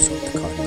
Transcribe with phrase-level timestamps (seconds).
[0.00, 0.59] しょって感じ。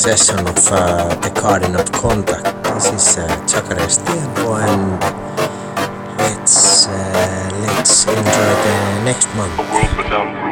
[0.00, 2.64] Session of uh, the Garden Of Kontact.
[2.72, 4.98] This is uh, Zacharias Tiempo and
[6.16, 10.49] let's uh, let's enjoy the next month.